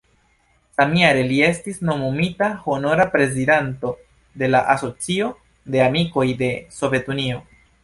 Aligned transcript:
Samjare 0.77 1.19
li 1.31 1.35
estis 1.47 1.77
nomumita 1.89 2.47
honora 2.63 3.05
prezidanto 3.17 3.93
de 4.43 4.51
la 4.55 4.63
Asocio 4.77 5.31
de 5.77 5.87
Amikoj 5.91 6.27
de 6.43 6.53
Sovetunio. 6.83 7.43